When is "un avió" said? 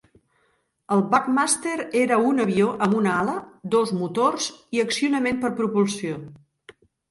2.29-2.71